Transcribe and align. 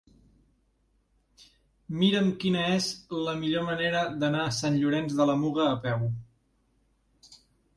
Mira'm 2.03 2.31
quina 2.43 2.63
és 2.77 2.87
la 3.27 3.35
millor 3.43 3.67
manera 3.67 4.01
d'anar 4.25 4.41
a 4.47 4.57
Sant 4.61 4.79
Llorenç 4.81 5.15
de 5.21 5.29
la 5.33 5.37
Muga 5.43 5.67
a 5.67 5.77
peu. 5.85 6.11